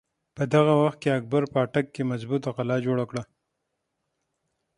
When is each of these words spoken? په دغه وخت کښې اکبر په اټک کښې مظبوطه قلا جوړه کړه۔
په 0.35 0.43
دغه 0.53 0.73
وخت 0.81 0.97
کښې 1.01 1.11
اکبر 1.19 1.43
په 1.51 1.57
اټک 1.65 1.85
کښې 1.93 2.03
مظبوطه 2.11 2.49
قلا 2.57 2.77
جوړه 2.85 3.05
کړه۔ 3.09 3.23